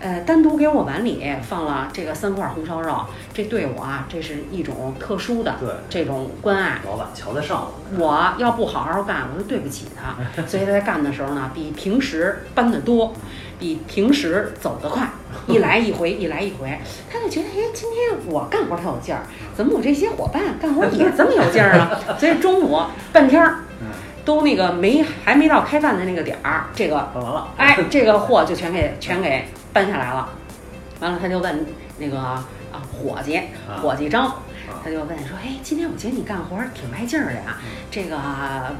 [0.00, 6.80] 呃，单独给我碗里放了这个三块红烧肉，这对我啊，这是一种特殊的对这种关爱。
[6.84, 10.42] 老板瞧得上我，我要不好好干，我就对不起他。
[10.44, 13.14] 所以他在干的时候呢，比平时搬得多，
[13.62, 15.08] 比平时走得快，
[15.46, 16.76] 一来一回，一来一回，
[17.08, 19.22] 他就觉得，哎，今天我干活特有劲儿，
[19.54, 22.00] 怎么我这些伙伴干活也这么有劲儿啊？
[22.18, 22.80] 所以中午
[23.12, 23.86] 半天儿嗯，
[24.24, 30.28] 都那个没还没到开饭的那个点儿，这个办完了，哎，这个货就全给全给搬下来了。
[30.98, 31.64] 完了，他就问
[31.98, 32.44] 那个啊
[32.92, 33.40] 伙计，
[33.80, 34.42] 伙计张，
[34.84, 37.56] 他就问说：“哎，今天我觉得你干活儿挺卖劲儿的呀，
[37.90, 38.16] 这个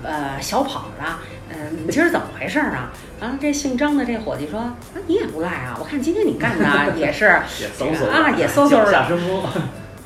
[0.03, 1.05] 呃小跑着，
[1.51, 4.75] 呃，你今儿怎么回事儿啊？”完了，这姓张的这伙计说：“啊，
[5.07, 6.65] 你也不赖啊，我看今天你干的
[6.97, 7.25] 也是
[7.61, 8.93] 也嗖嗖啊，也嗖嗖脚的。
[8.93, 9.51] 下生风，”后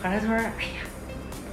[0.03, 0.83] 来他说：“哎呀，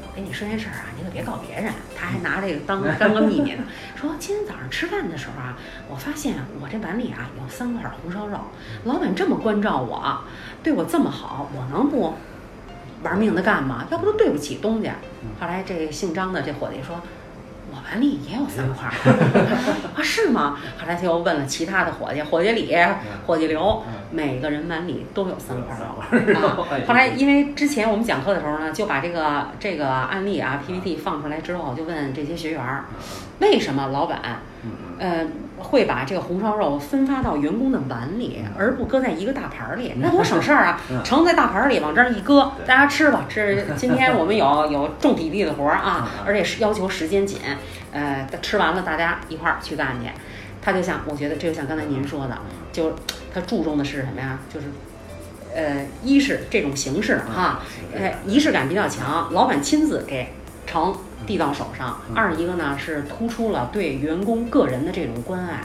[0.01, 3.63] 我跟你说件事儿啊，你可别告别人。”他还拿这个当当个秘密呢，
[3.95, 8.37] 说今天早上吃饭的时候啊，我发现我这碗里啊有三块红烧肉，
[8.83, 10.19] 老板这么关照我，
[10.61, 12.13] 对我这么好，我能不
[13.03, 13.85] 玩命的干嘛？
[13.91, 14.95] 要不都对不起东家。
[15.39, 17.01] 后来这姓张的这伙计说。
[17.75, 18.93] 我碗里也有三块儿
[19.97, 20.59] 啊，是吗？
[20.79, 22.71] 后来他又问了其他的伙计，伙计李、
[23.25, 26.05] 伙计刘，每个人碗里都有三块肉啊。
[26.85, 32.85] 后来因为之前我们讲课的时候呢，就把这个这个案例啊 PPT 放出来之后，就问这些学员儿，
[33.39, 34.19] 为什么老板，
[34.99, 35.25] 呃，
[35.63, 40.81] 会把这个红烧肉分发到员工的碗里，而不搁在一个大盘儿里， 那多省事儿啊！
[40.91, 43.25] 嗯 盛在大盘儿里，往这儿一搁，大家吃吧。
[43.27, 47.39] 这 今天我们有有重体力的活儿啊嗯，而且是要求时间紧，
[47.91, 50.09] 呃，吃完了大家一块儿去干去。
[50.61, 52.37] 他就像我觉得这就像刚才您说的，
[52.71, 52.93] 就
[53.33, 54.39] 他注重的是什么呀？
[54.53, 54.67] 就是。
[55.55, 57.59] 呃，一是这种形式哈，
[57.93, 60.33] 呃，仪式感比较强，老板亲自给
[60.65, 60.95] 盛
[61.25, 62.01] 递到手上。
[62.09, 65.61] 嗯二一个呢是突出了对员工个人的这种关爱，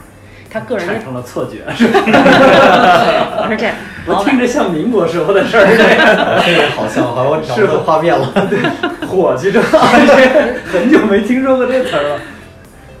[0.49, 3.69] 他个人的产生了错觉， 我说这
[4.05, 5.65] 我听着像民国时候的事儿，
[6.45, 8.33] 这个好像，好像我脑子有画面了。
[9.07, 12.19] 伙计这很久没听说过这词儿了。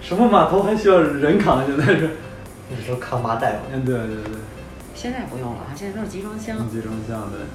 [0.01, 1.63] 什么码头还需要人扛？
[1.65, 2.09] 现在是，
[2.69, 4.39] 那时候扛麻袋嘛，嗯，对对对，
[4.95, 6.57] 现在不用了，现在都是集装箱。
[6.69, 7.45] 集装箱对，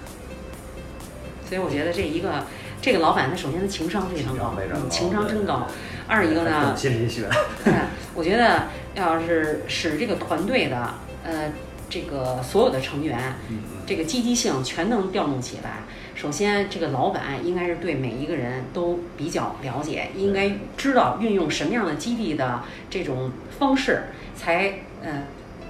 [1.49, 2.45] 所以我觉得这一个
[2.85, 4.53] 这个老板他首先他情商非常高，
[4.91, 5.67] 情商真高。
[6.07, 7.27] 二一个呢懂，心理学，
[7.65, 10.93] 哎，我觉得要是使这个团队的
[11.25, 11.51] 呃
[11.89, 15.85] 这个所有的成员嗯这个积极性全能调动起来。
[16.15, 25.23] 首先，这个老板应该是对每一个人都比较了解，应该知道运用什么样的激励的这种方式才呃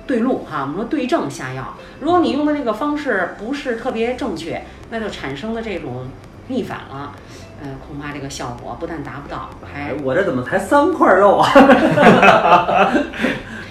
[0.05, 0.62] 对路哈。
[0.62, 1.77] 我们说对症下药。
[2.00, 6.09] 如果你用的这个方式不是特别正确，那就产生了这种
[6.48, 7.12] 逆反了。
[7.62, 11.48] 呃，恐怕这个效果不但达不到，还哎，我这怎么才三块肉啊？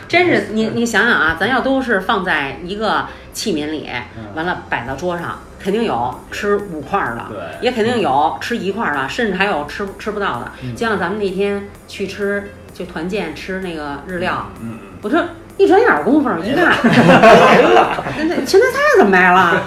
[0.08, 3.90] 真是你 你想想啊，咱要都是放在一个器皿里，
[4.36, 10.52] 完了摆到桌上，肯定有吃五块儿的，对也肯定有吃一块儿的，甚至还有吃吃不到的。
[10.64, 15.24] 嗯就像咱们那天去吃，就团建吃那个日料，嗯嗯，我这
[15.58, 19.62] 一转眼儿功夫一看， 没了，那那芹菜菜怎么没了？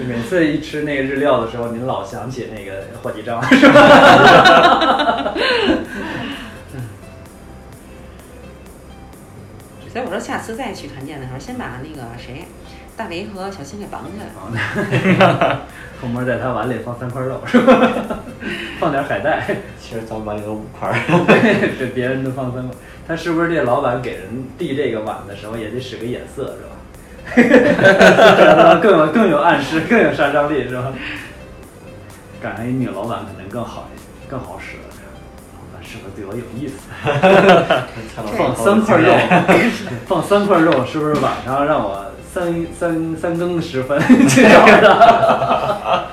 [0.00, 5.34] 就每次一吃那个日料的时候，您老想起那个火鸡章，是吧？
[9.92, 12.46] 所以我说下次再去团建的时候，先把那个谁，
[12.96, 14.28] 大为和小新给绑起来。
[16.00, 18.20] 后面在他碗里放三块肉，是吧？
[18.78, 19.46] 放点海带，
[19.78, 20.90] 其实咱们碗里有五块
[21.26, 21.76] 对。
[21.78, 22.74] 这别人都放三块，
[23.06, 26.79] 他是不是这老板给人递这个碗的时候也得使个眼色，是吧？
[28.82, 30.92] 更有更有暗示，更有杀伤力，是吧？
[32.42, 34.76] 赶上一女老板可能更好一些，更好使。
[35.52, 36.88] 老板是不是对我有意思？
[38.36, 39.14] 放三块肉，
[40.06, 46.04] 放三块肉，是不是晚上让我三三三更时分去找他？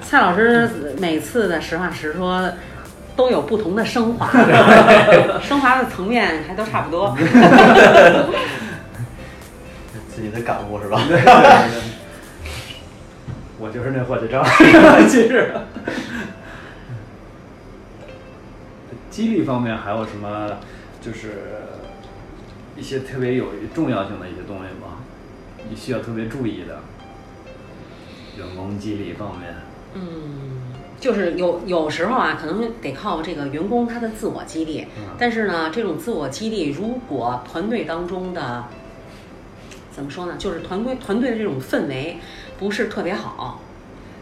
[0.02, 2.48] 蔡老师每次的实话实说
[3.16, 4.30] 都有不同的升华，
[5.42, 7.16] 升华的层面还都差不多。
[10.24, 10.98] 自己的感悟是吧？
[13.60, 14.42] 我就是那伙计章，
[15.06, 15.52] 其实。
[19.10, 20.50] 激励方面还有什么？
[21.02, 21.32] 就是
[22.74, 25.02] 一些特别有重要性的一些东西吗？
[25.68, 26.78] 你需要特别注意的
[28.38, 29.54] 员工激励方面。
[29.92, 30.62] 嗯，
[30.98, 38.64] 就是有有时候啊，可能得靠这个员工他的自我激励，嗯但是呢，这种自我激励如果团队当中的
[39.94, 42.18] 怎么说呢，就是团规团队的这种氛围
[42.58, 43.60] 不是特别好。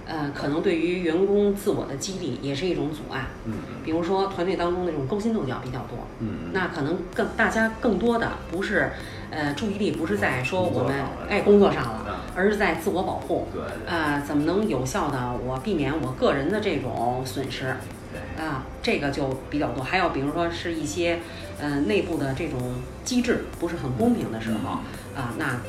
[0.04, 3.24] 呃，可能对于员工自我的激励也是一种阻碍。
[3.46, 3.54] 嗯
[3.84, 8.90] 比如说团队当中的这种勾心斗角比较多，嗯那可能更大家更多的不是，
[9.30, 10.94] 呃，注意力不是在说我们
[11.28, 13.48] 哎工作上了嗯，而是在自我保护。
[13.52, 17.74] 对对呃，怎么能有效的我避免我个人的这种损失？
[18.12, 19.82] 对，啊，这个就比较多。
[19.82, 21.20] 还有比如说是一些
[21.58, 22.60] 呃内部的这种
[23.04, 24.80] 机制不是很公平的时候
[25.14, 25.60] 啊，那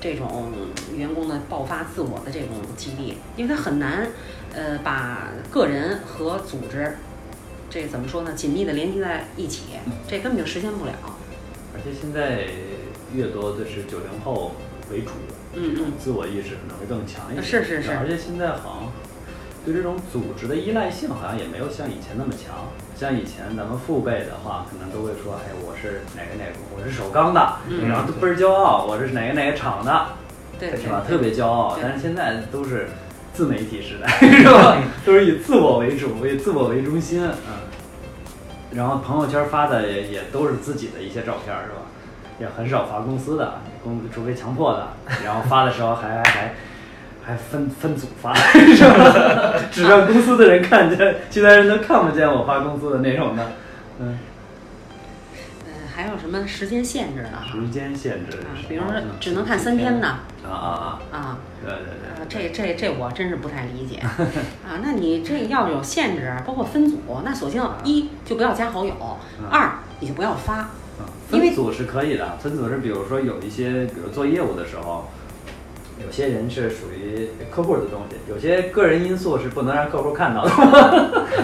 [0.00, 0.52] 这种
[0.96, 4.08] 员工的爆发自我的这种激励，因为他很难
[4.54, 6.96] 呃把个人和组织
[7.68, 9.64] 这怎么说呢紧密的连接在一起，
[10.08, 10.92] 这根本就实现不了。
[11.74, 12.46] 而且现在
[13.14, 14.54] 越多的是九零后
[14.90, 15.10] 为主，
[15.54, 17.44] 嗯嗯自我意识可能会更强一点。
[17.44, 18.89] 是是是而且现在好像
[19.64, 22.68] 对这种组织的依赖性好像也没有像以前那么强。
[22.96, 30.06] 像以前咱们父辈的话，可能都会说，哎，我是哪个哪个，我是首钢的，嗯然后都倍儿骄傲，我是哪个哪个厂的，
[30.60, 31.02] 是吧？
[31.06, 31.78] 特别骄傲。
[31.80, 32.90] 但是现在都是
[33.32, 34.76] 自媒体时代， 是吧？
[35.04, 37.68] 都是以自我为主，以自我为中心，嗯。
[38.72, 41.88] 然后朋友圈发的也也都是自己的一些照片，是吧？
[42.38, 44.88] 也很少发公司的，公除非强迫的，
[45.24, 46.54] 然后发的时候还还还
[47.36, 49.54] 分分组发， 是吧？
[49.70, 53.42] 只让公司的人看见，其他人都看不见我发工资的内容呢。
[54.00, 54.18] 嗯，
[55.66, 57.44] 嗯，还有什么时间限制的哈？
[57.50, 58.38] 时间限制
[58.68, 61.16] 比如说只能看三天的啊啊啊！
[61.16, 61.38] 啊。
[61.62, 61.78] 对对
[62.18, 63.96] 呃，对，这这这我真是不太理解
[64.66, 64.80] 啊！
[64.82, 68.94] 那你这要有限制，包括分组，那索性一就不要加好友，
[69.38, 70.70] 嗯二你就不要发，
[71.28, 75.10] 分组是可以的，分组是比如说有一些，比如做业务的时候，
[76.04, 80.50] 有些人是属于客户的东西，有些个人因素是不能让客户看到的。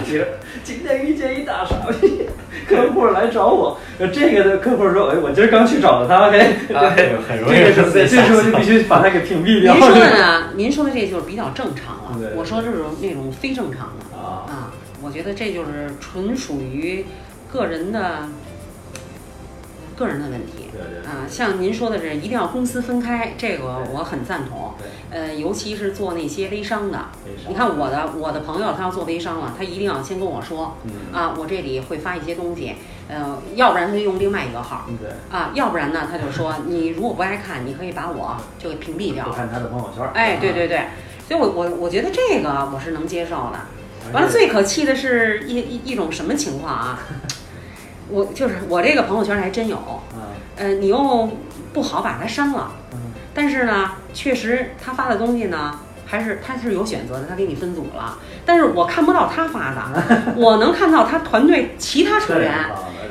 [0.04, 0.24] 比 如
[0.64, 2.26] 今天遇见一大傻逼，
[2.68, 3.78] 客户来找我，
[4.12, 9.74] 这个的客户说，哎，我今儿刚去找的他，哎，哎很容易这个时候，对，这时候就必须把他给屏蔽掉。
[9.74, 10.44] 您说的呢？
[10.56, 12.32] 您说的这就是比较正常了。
[12.36, 17.04] 我说这种那种非正常的啊啊，我觉得这就是纯属于
[17.52, 18.28] 个人的
[19.96, 20.68] 个人的问题。
[20.72, 24.74] 对对对啊，像您说的是一定要公私分开，这个我很赞同。
[24.78, 27.12] 对呃，尤其是做那些微商的，商
[27.48, 32.74] 你看我的我的朋友，他要做微商了，他一定要先跟我说，嗯啊，我这里会发一些东西，
[33.08, 39.32] 呃，要不然他就用另外一个号，对，啊，要不然呢，他就说 你如果不爱看，你可以把我就给屏蔽掉不。
[39.32, 40.04] 看他的朋友圈。
[40.12, 40.80] 哎，对对啊，对，
[41.28, 43.60] 所以我我我觉得这个我是能接受的。
[44.12, 46.98] 完了，最可气的是一一一种什么情况啊？
[48.08, 49.76] 我就是我这个朋友圈还真有，
[50.14, 50.22] 嗯，
[50.56, 51.28] 呃，你又
[51.72, 52.98] 不好把它删了，嗯
[53.34, 62.52] 但是呢，确实他发的东西呢，还是他是有选择的，他给你分组了，但是我看不到他发的， 我能看到他团队其他成员。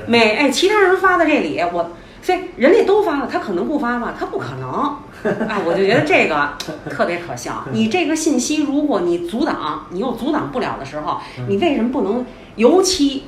[0.08, 4.13] 每哎，其他人发的这里，我所以人家都发了，他可能不发吗？
[4.17, 4.97] 他不可能。
[5.49, 6.53] 哎，我就觉得这个
[6.89, 7.63] 特别可笑。
[7.73, 12.25] 你这个信息，如果你阻挡，你又阻挡不了的时候，你为什么不能？
[12.55, 13.25] 尤其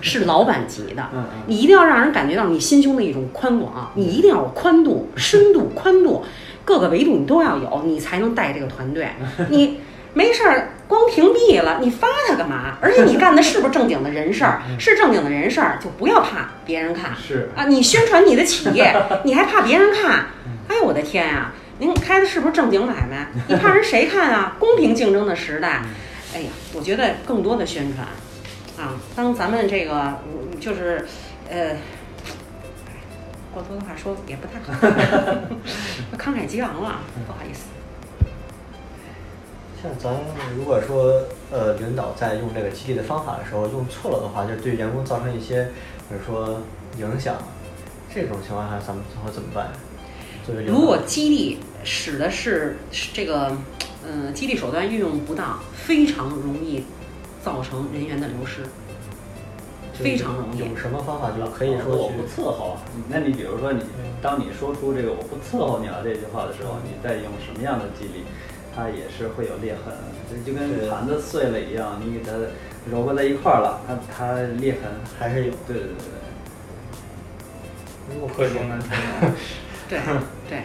[0.00, 1.08] 是老板级的
[1.46, 6.24] 你一定要让人感觉到你心胸的一种宽广，你一定要有宽度、深度、宽度，
[6.64, 9.08] 各个维度你都要有，你才能带这个团队。
[9.48, 9.80] 你
[10.14, 12.78] 没事儿光屏蔽了，你发它干嘛？
[12.80, 14.62] 而且你干的是不是正经的人事儿？
[14.78, 17.10] 是正经的人事儿，就不要怕别人看。
[17.16, 20.26] 是啊，你宣传你的企业， 你还怕别人看？
[20.68, 23.28] 哎呦我的天呀、您开的是不是正经买卖？
[23.48, 24.56] 你怕人谁看啊？
[24.60, 25.82] 公平竞争的时代，
[26.34, 28.06] 哎呀，我觉得更多的宣传
[28.78, 31.06] 啊，当咱们这个嗯就是
[31.50, 31.76] 呃。
[33.54, 34.72] 过多的话说也不太好，
[36.18, 37.64] 慷慨激昂了，不好意思。
[39.82, 40.12] 像咱
[40.56, 45.64] 如果说呃领导在用这个激励的方法的时候用错了的话，就对员工造成一些
[46.08, 46.60] 比如说
[46.98, 47.36] 影响，
[48.14, 49.72] 这种情况下咱们最后怎么办？
[50.66, 53.56] 如果激励使的是是这个，
[54.06, 56.84] 呃，激励手段运用不当，非常容易
[57.44, 58.62] 造成人员的流失，
[59.94, 60.58] 非常容易。
[60.58, 62.82] 有什么方法就是可以说我不伺候啊。
[63.08, 63.82] 那你比如说你，
[64.20, 68.24] 当你说出这个“我不伺候你了”这句话的时候，你再用什么样的激励，
[68.74, 69.94] 它也是会有裂痕，
[70.30, 72.32] 就就跟盘子碎了一样，你给它
[72.90, 74.82] 揉合在一块儿了，它它裂痕
[75.18, 75.52] 还是有。
[75.66, 76.18] 对对对对
[78.12, 78.78] 如果可中的
[79.88, 79.98] 对
[80.48, 80.62] 对，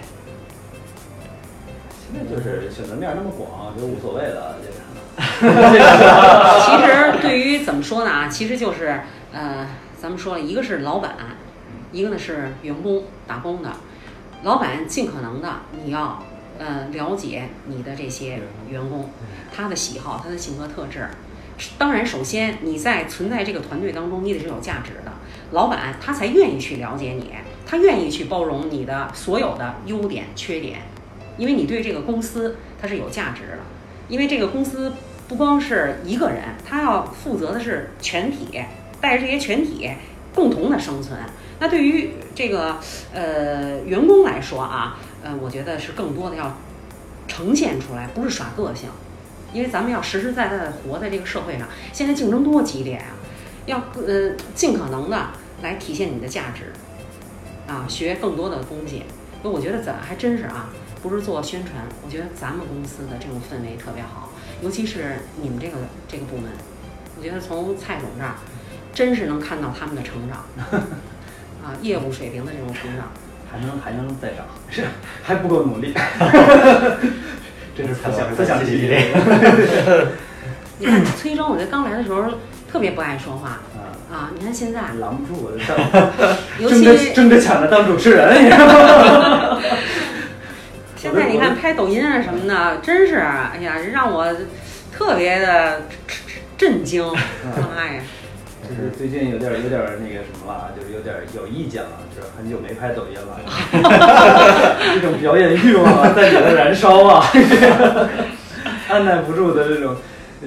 [1.99, 4.92] 现在就是选择面儿那么广，就无所谓了，这个。
[5.19, 9.67] 其实对于怎么说呢啊，其实就是呃，
[10.01, 11.15] 咱们说了一个是老板，
[11.91, 13.69] 一个呢是员工打工的。
[14.43, 15.49] 老板尽可能的
[15.83, 16.21] 你要
[16.59, 19.09] 呃了解你的这些员工，
[19.55, 21.07] 他的喜好，他的性格特质。
[21.77, 25.11] 当然，首先你在存在这个团队当中，你得是有价值的。
[25.51, 27.31] 老板他才愿意去了解你，
[27.65, 30.81] 他愿意去包容你的所有的优点、缺点，
[31.37, 33.59] 因为你对这个公司它是有价值的。
[34.13, 34.93] 因为这个公司
[35.27, 38.61] 不光是一个人，他要负责的是全体，
[39.01, 39.89] 带着这些全体
[40.35, 41.17] 共同的生存。
[41.59, 42.77] 那对于这个
[43.11, 46.55] 呃员工来说啊，呃，我觉得是更多的要
[47.27, 48.87] 呈现出来，不是耍个性，
[49.51, 51.67] 因为咱们要实实在在的活在这个社会上。
[51.91, 53.17] 现在竞争多激烈啊，
[53.65, 55.29] 要呃尽可能的
[55.63, 56.71] 来体现你的价值，
[57.65, 59.01] 啊，学更多的东西。
[59.41, 60.69] 那我觉得咱还真是啊，
[61.03, 64.29] 不是做宣传，我觉得咱们公司的这种氛围特别好，
[64.61, 65.73] 尤其是你们这个
[66.07, 66.49] 这个部门，
[67.17, 68.35] 我觉得从蔡总这儿，
[68.93, 70.45] 真是能看到他们的成长，
[71.61, 73.11] 啊，业务水平的这种成长。
[73.53, 74.81] 还能还能再涨，是
[75.21, 75.93] 还不够努力。
[77.77, 78.97] 真是思想思想激励。
[80.79, 82.23] 你看崔征，我觉得刚来的时候
[82.71, 85.51] 特别不爱说话啊，啊，你看现在，拦不住我，
[86.59, 88.49] 尤争着其争着抢着当主持人。
[91.03, 94.25] 现在你看拍抖音啊什么的，真是哎呀，让我
[94.89, 95.81] 特别的
[96.57, 98.01] 震惊，妈呀！
[98.63, 103.37] 就是最近有点有点那个什么了，就是有点有意见了，就是很久没拍抖音了，
[104.95, 107.27] 这种表演欲望啊在里头燃烧啊，
[108.87, 109.97] 按耐不住的这种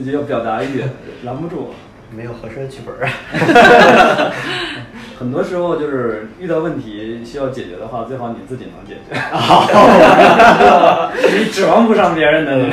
[0.06, 0.82] 要表达欲，
[1.24, 1.74] 拦不住。
[2.08, 3.10] 没有合适的剧本儿。
[5.18, 9.16] 很多时候就是遇到问题需要解决的话，最好你自己能解决，
[11.38, 12.54] 你指望不上别人的，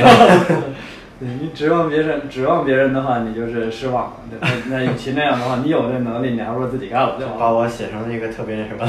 [1.19, 4.11] 你指望别人，指望别人的话，你就是失望了。
[4.29, 4.37] 对
[4.67, 7.31] 那那与其那样的话，你有这能力，你还不如自己干了，对吧？
[7.39, 8.85] 把我写成一个特别那什么。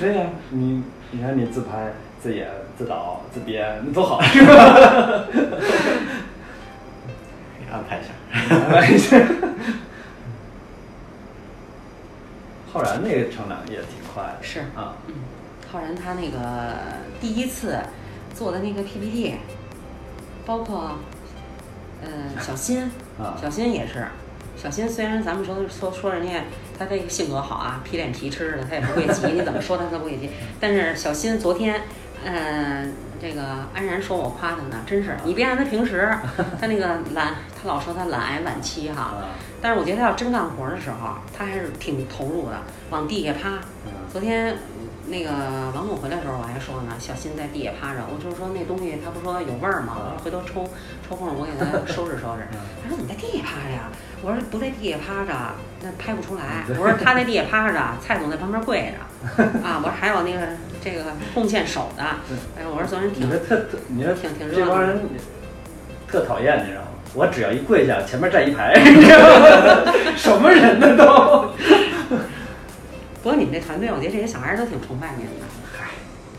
[0.00, 2.46] 对对呀、你你看你自拍、自演、
[2.76, 5.24] 自导、自编，那多好，是吧？
[7.58, 8.08] 给安排一下。
[8.54, 9.16] 安排一下。
[12.76, 14.60] 浩然那个成长也挺快的，是。
[14.76, 15.14] 啊，嗯，
[15.72, 16.38] 浩然他那个
[17.20, 17.78] 第一次
[18.34, 19.36] 做的那个 PPT，
[20.44, 20.98] 包括
[22.02, 22.08] 呃
[22.40, 22.82] 小新，
[23.18, 23.34] 啊。
[23.40, 24.06] 小新也是，
[24.62, 26.44] 小新虽然咱们说说说人家
[26.78, 30.28] 他这个性格好啊，皮脸皮吃的，他也不会急， 你怎么说他他不会急。
[30.60, 31.80] 但是小新昨天，
[32.24, 33.42] 嗯、这个
[33.74, 36.10] 安然说我夸他呢，真是，你别看他平时
[36.60, 39.28] 他那个懒，他老说他懒癌晚期哈，啊，
[39.66, 42.56] 但是我觉得他要真干活的时候，他还是挺投入的，
[42.90, 43.48] 往地下趴。
[43.84, 45.30] 嗯昨天嗯那个
[45.74, 49.96] 王总回来的时候，我还说呢，小新在地下趴着，我就是说那东西他不说有味儿吗？
[49.98, 50.62] 我说回头抽
[51.08, 52.46] 抽空我给他 收拾收拾。
[52.80, 53.90] 他说怎么在地下趴着呀？
[54.22, 55.34] 我说不在地下趴着，
[55.82, 56.62] 那拍不出来。
[56.68, 59.42] 我说他在地下趴着，蔡总在旁边跪着。
[59.66, 60.38] 啊，我说还有那个
[60.80, 62.04] 这个贡献手的，
[62.56, 65.00] 哎，我说昨天挺你特特，你说挺挺热闹这帮人
[66.06, 66.85] 特讨厌，你知道吗？
[67.14, 69.92] 我只要一跪下，前面站一排， 你知道吗？
[70.16, 71.50] 什么人呢都？
[73.22, 75.46] 不过你们这团队，我觉得这些小孩儿都挺崇拜您的。
[75.76, 75.86] 嗨，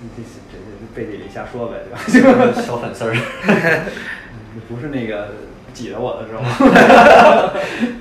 [0.01, 2.53] 你这这这背地里瞎说呗，对吧？
[2.61, 3.15] 小粉丝儿，
[4.69, 5.33] 不是那个
[5.73, 6.43] 挤着我的是吧？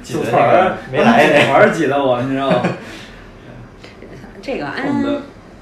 [0.02, 2.62] 挤得那组团儿个没来组团儿挤的我，你知道吗？
[4.42, 4.76] 这个安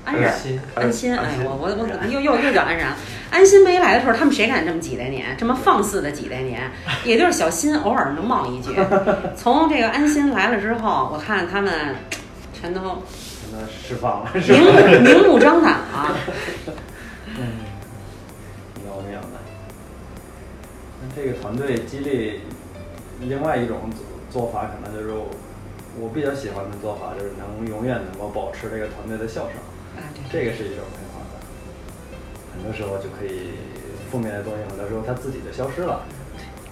[0.04, 2.92] 安然安心安心，哎我我我又又又叫安然。
[3.34, 6.56] 安心没来的时候，他们谁敢这么挤兑您，这么放肆的挤兑您？
[7.04, 8.72] 也就是小新偶尔能冒一句。
[9.36, 11.96] 从这个安心来了之后，我看他们
[12.52, 14.62] 全都全都释放了，是明？
[14.62, 14.70] 目
[15.02, 16.16] 明目张胆了。
[18.86, 19.38] 要命的。
[21.02, 22.40] 那这个团队激励，
[23.20, 23.90] 另外一种
[24.30, 25.26] 做做法，可能就是我
[25.98, 29.56] 我比较喜欢的做法，就是能永远能够保持这个团队的笑声，
[29.96, 30.84] 啊，对，这个是一种
[32.54, 33.50] 很多时候就可以
[34.10, 36.02] 负面的东西，很多时候它自己就消失了，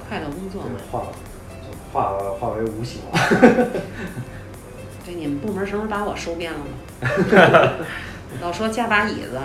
[0.08, 0.68] 快乐工作嘛。
[0.78, 1.06] 就化
[1.50, 3.18] 就化化为无形了。
[5.04, 6.66] 对，你们部门什么时候把我收编了吗？
[8.40, 9.38] 老说加把椅子，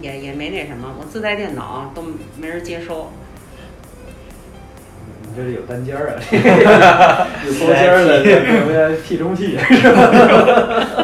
[0.00, 2.02] 也也没那什么，我自带电脑都
[2.38, 3.10] 没人接收。
[5.26, 6.16] 你这是有单间儿啊，
[7.44, 11.03] 有包间儿的，有 VIP 中 P 是吧？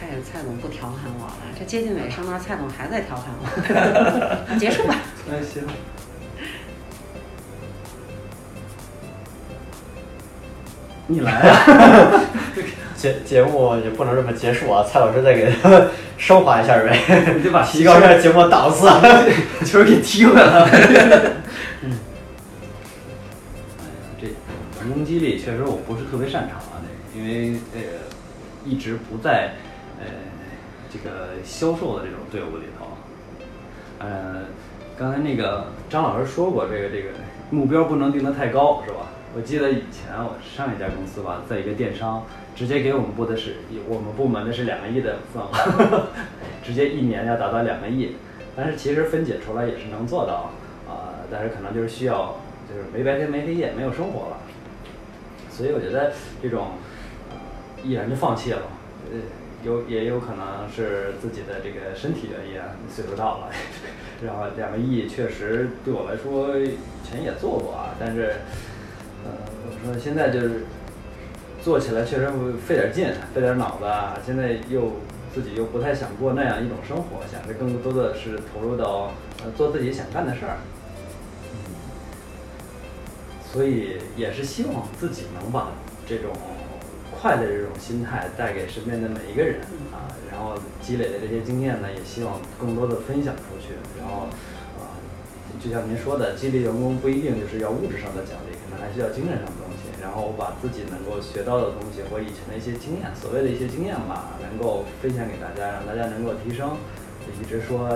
[0.00, 4.56] 蔡蔡总不调侃我了，这接近尾声了，蔡总还在调侃我。
[4.58, 4.94] 结束吧。
[5.28, 5.62] 那，行。
[11.06, 12.20] 你来啊！
[12.96, 18.88] 节节目也不能这么结束啊，蔡老师再给他升华一下呗，你就把提高一下节目档次。
[19.66, 20.70] 球给踢回来了。
[21.82, 21.98] 嗯。
[23.78, 24.26] 哎呀，这
[24.80, 26.80] 员工激励确实我不是特别擅长啊，
[27.12, 27.80] 这个，因为呃
[28.64, 29.69] 一直不在呃
[30.92, 32.86] 这个销售的这种队伍里头。
[33.98, 34.42] 呃，
[34.98, 37.10] 刚才那个张老师说过，这个这个
[37.50, 39.08] 目标不能定得太高，是吧？
[39.34, 42.24] 我记得以前我上一家公司吧，在一个电商，
[42.56, 46.08] 直接给我们部的是我们部门的是两个亿的份额，
[46.64, 48.16] 直接一年要达到两个亿。
[48.56, 50.50] 但是其实分解出来也是能做到
[50.88, 52.34] 啊、但是可能就是需要
[52.68, 54.38] 就是没白天没黑夜，没有生活了。
[55.48, 56.12] 所以我觉得
[56.42, 56.72] 这种
[57.30, 57.36] 呃
[57.84, 58.62] 毅然就放弃了，
[59.12, 59.18] 呃，
[59.62, 63.50] 有也有可能是自己的这个身体原因啊，岁数到了，
[64.24, 68.36] 然后两个亿确实对我来说以前也做过啊，但是
[69.24, 69.30] 呃，
[69.66, 70.64] 我说现在就是
[71.62, 72.30] 做起来确实
[72.66, 73.84] 费点劲，费点脑子。
[74.24, 74.92] 现在又
[75.34, 79.12] 自己又不太想过那样一种生活，想着更多的是投入到
[79.44, 80.56] 呃做自己想干的事儿。
[83.52, 85.72] 所以也是希望自己能把
[86.06, 86.30] 这种
[87.20, 89.60] 快的这种心态带给身边的每一个人
[89.92, 93.76] 啊，然后积累的这些经验呢，也希望更多的分享出去。
[93.98, 94.26] 然后
[94.80, 94.96] 啊，
[95.62, 99.92] 就像您说的，激励员工不一定就是要物质上的奖励，可能还需要精神上的东西。
[100.00, 106.70] 然后我把自己能够学到的东西或以前的一些经验，所谓的一些经验吧，能够分享给大家，让大家能够提升。
[107.20, 107.86] 就一直说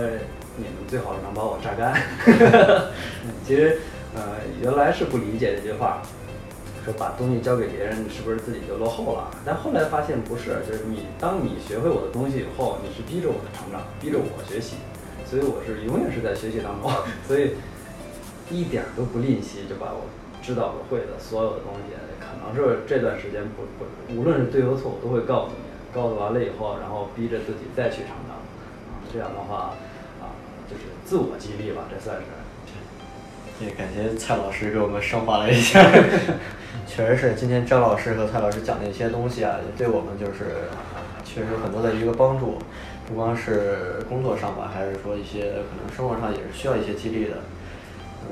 [0.56, 1.96] 你们最好是能把我榨干。
[3.24, 3.80] 嗯 其实
[4.14, 6.02] 呃，原来是不理解这句话，
[6.84, 9.30] 说把东西交给别人是不是自己就落后了？
[9.44, 14.76] 但后来发现不是，就是你当你学会我的东西以后，你是逼着我的成长，逼着我学习，
[15.24, 16.92] 所以我是永远是在学习当中，
[17.26, 17.56] 所以
[18.50, 20.04] 一点儿都不吝惜，就把我
[20.42, 25.64] 知道的会的所有的东西，可能是这段时间不不，无论是对和错，我都会告诉你，
[25.94, 29.72] 告诉完了以后，然后逼着自己再去成长，啊，这样的话，
[30.20, 30.36] 啊，
[30.68, 32.43] 就是自我激励吧，这算是。
[33.60, 35.80] 也感谢蔡老师给我们升华了一下，
[36.86, 40.68] 确实是今天张老师和蔡老师讲的一些东西啊，也对我们就是
[41.24, 42.58] 确实有很多的一个帮助，
[43.06, 47.36] 不光是工作上吧，还是说一些可能生活上也是需要一些激励的。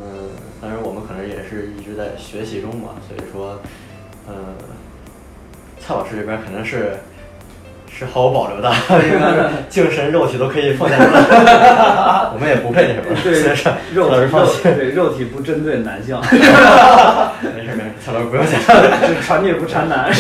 [0.01, 3.61] 嗯，当然我们可能也是一直在学习中嘛，所以说，
[4.27, 4.55] 嗯，
[5.79, 6.97] 蔡老师这边肯定是
[7.97, 8.71] 是毫无保留的，
[9.05, 11.21] 应该是精神肉体都可以奉献出来，
[12.33, 16.17] 我们也不配那什么，所以说肉蔡老师放心，对肉体不针对男性，
[17.55, 18.61] 没事没事，蔡老师不用讲。
[19.09, 20.11] 就传女不传男？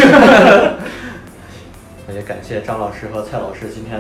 [2.07, 3.99] 那也感谢张老师和蔡老师今天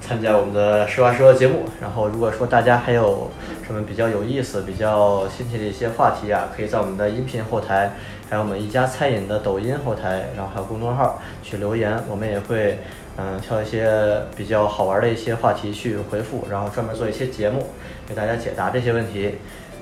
[0.00, 1.64] 参加我们的实话实说节目。
[1.80, 3.30] 然后，如果说大家还有
[3.66, 7.92] 什么比较有意思、比较新奇的一些话题啊，可以在我们的音频后台，
[8.28, 12.78] 还有我们一家餐饮的抖音后台，然后还有公众号去留言，我们也会
[13.16, 17.68] 嗯挑一些比较好玩的一些话题去回复，然后专门做一些节目
[18.06, 19.36] 给大家解答这些问题。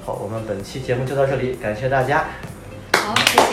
[0.05, 2.27] 好，我们本期节目就到这里，感谢大家。
[2.93, 3.45] 好，谢谢。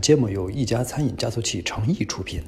[0.00, 2.42] 节目由一家餐饮加速器诚意出品。